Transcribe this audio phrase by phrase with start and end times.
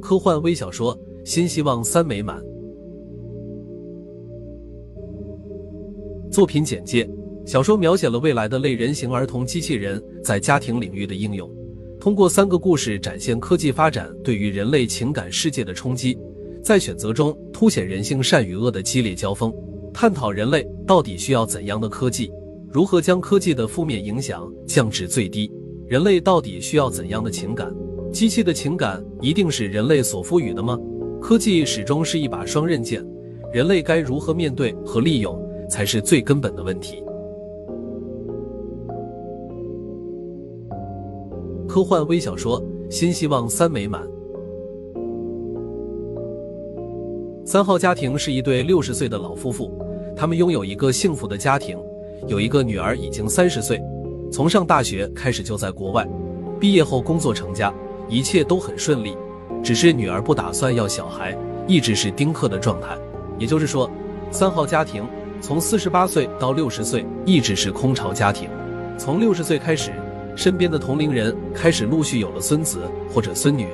[0.00, 2.40] 科幻微小说《新希望三美满》
[6.30, 7.10] 作品简介：
[7.44, 11.50] 小说描写了未来的类人形儿童机器人在家庭领域的应用，
[11.98, 16.16] 通过三个故事展现科技发展对于人类情感世界的冲击，
[16.62, 19.52] 在选择中凸显人性善与恶的激烈交锋，
[19.92, 22.30] 探讨人类到底需要怎样的科技，
[22.70, 25.50] 如何将科技的负面影响降至最低，
[25.86, 27.72] 人类到底需要怎样的情感。
[28.12, 30.76] 机器的情感一定是人类所赋予的吗？
[31.20, 33.04] 科技始终是一把双刃剑，
[33.52, 37.04] 人类该如何面对和利用才是最根本的问题。
[41.68, 42.60] 科幻微小说
[42.90, 44.02] 《新希望三美满》。
[47.44, 49.70] 三号家庭是一对六十岁的老夫妇，
[50.16, 51.78] 他们拥有一个幸福的家庭，
[52.26, 53.80] 有一个女儿已经三十岁，
[54.30, 56.06] 从上大学开始就在国外，
[56.60, 57.72] 毕业后工作成家。
[58.08, 59.18] 一切都很顺利，
[59.64, 62.96] 只是女儿不打算要小孩，一直是丁克的状态。
[63.36, 63.90] 也就是说，
[64.30, 65.04] 三号家庭
[65.40, 68.48] 从四十八岁到六十岁一直是空巢家庭。
[68.96, 69.90] 从六十岁开始，
[70.36, 73.66] 身边的同龄人开始陆续有了孙子或者孙女，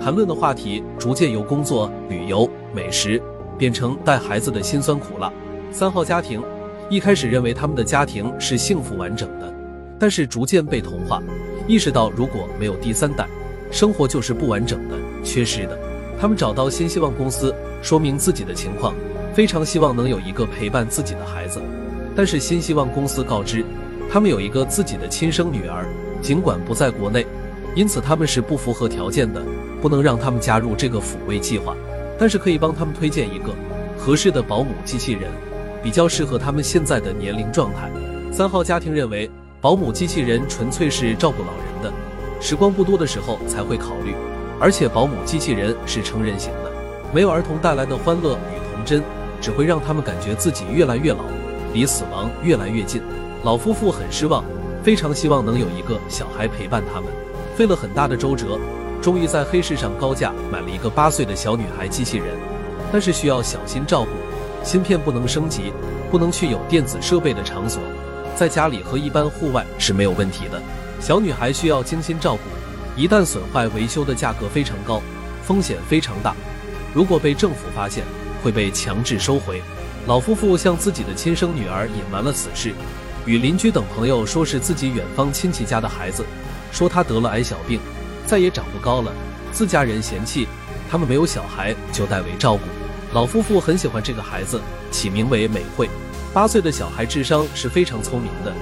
[0.00, 3.22] 谈论的话题逐渐由工作、旅游、美食
[3.56, 5.32] 变成带孩子的辛酸苦辣。
[5.70, 6.42] 三号家庭
[6.90, 9.54] 一开始认为他们的家庭是幸福完整的，
[9.98, 11.22] 但是逐渐被同化，
[11.66, 13.26] 意识到如果没有第三代。
[13.70, 15.78] 生活就是不完整的、缺失的。
[16.18, 18.94] 他们找到新希望公司，说明自己的情况，
[19.34, 21.60] 非常希望能有一个陪伴自己的孩子。
[22.16, 23.62] 但是新希望公司告知，
[24.10, 25.86] 他们有一个自己的亲生女儿，
[26.22, 27.26] 尽管不在国内，
[27.74, 29.42] 因此他们是不符合条件的，
[29.82, 31.76] 不能让他们加入这个抚慰计划。
[32.18, 33.54] 但是可以帮他们推荐一个
[33.96, 35.30] 合适的保姆机器人，
[35.82, 37.90] 比较适合他们现在的年龄状态。
[38.32, 39.30] 三号家庭认为，
[39.60, 41.92] 保姆机器人纯粹是照顾老人的。
[42.40, 44.14] 时光不多的时候才会考虑，
[44.60, 46.70] 而且保姆机器人是成人型的，
[47.12, 49.02] 没有儿童带来的欢乐与童真，
[49.40, 51.24] 只会让他们感觉自己越来越老，
[51.74, 53.02] 离死亡越来越近。
[53.42, 54.44] 老夫妇很失望，
[54.84, 57.10] 非常希望能有一个小孩陪伴他们，
[57.56, 58.60] 费了很大的周折，
[59.02, 62.26] 终于在黑市上高价买了一个八岁的小女孩机器人，
[62.92, 64.10] 但是需要小心照顾，
[64.62, 65.72] 芯片不能升级，
[66.12, 67.82] 不能去有电子设备的场所，
[68.38, 70.62] 在家里和一般户外是没有问题的。
[71.00, 72.42] 小女孩需要精心照顾，
[72.96, 75.02] 一旦损坏，维修的价格非常高，
[75.42, 76.36] 风险非常大。
[76.94, 78.04] 如果被政府发现，
[78.40, 79.60] 会被强制收回。
[80.06, 82.72] 老夫妇向自己的亲生女儿隐瞒了此事，
[83.26, 86.24] 与邻居等朋友说是自己远方亲戚家的孩子，
[86.70, 87.80] 说他得了癌小病，
[88.24, 89.12] 再也长不高了。
[89.50, 90.46] 自家人嫌弃
[90.88, 92.62] 他们没有小孩，就代为照顾。
[93.12, 94.60] 老夫妇很喜欢这个孩子，
[94.92, 95.90] 起名为美惠。
[96.38, 98.54] 八岁的小孩智商是非常聪明的，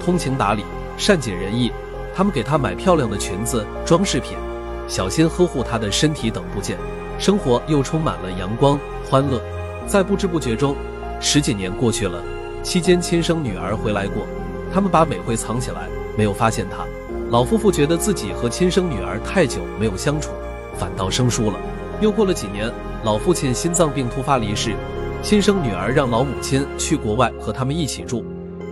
[0.00, 0.64] 通情达理，
[0.96, 1.72] 善解人意。
[2.14, 4.38] 他们给她买漂亮的裙子、装饰品，
[4.86, 6.78] 小心呵护她的身体等部件，
[7.18, 8.78] 生活又充满了阳光
[9.10, 9.42] 欢乐。
[9.84, 10.76] 在不知不觉中，
[11.20, 12.22] 十几年过去了，
[12.62, 14.24] 期间亲生女儿回来过，
[14.72, 16.86] 他们把美惠藏起来，没有发现她。
[17.30, 20.30] 老夫妇觉得自己和亲生女儿太久没有相处，
[20.78, 21.58] 反倒生疏了。
[22.00, 22.70] 又过了几年，
[23.02, 24.76] 老父亲心脏病突发离世，
[25.24, 28.22] 亲生女儿让老母亲去国外和他们一起住，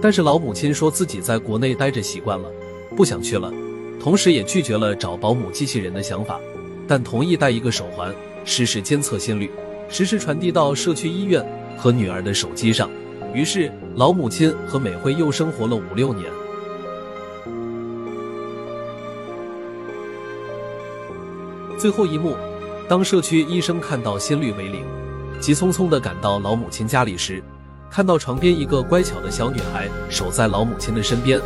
[0.02, 2.46] 但是老母亲说自己在国内待着习惯了。
[2.94, 3.50] 不想去了，
[3.98, 6.38] 同时也拒绝了找保姆机器人的想法，
[6.86, 8.14] 但同意带一个手环，
[8.44, 9.50] 实时监测心率，
[9.88, 11.42] 实时传递到社区医院
[11.78, 12.90] 和女儿的手机上。
[13.32, 16.30] 于是，老母亲和美惠又生活了五六年。
[21.78, 22.36] 最后一幕，
[22.86, 24.84] 当社区医生看到心率为零，
[25.42, 27.42] 急匆匆地赶到老母亲家里时，
[27.90, 31.40] 看到床边一个乖巧的小女孩守在老母亲的身边。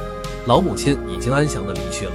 [0.45, 2.13] 老母亲已经安详的离去了。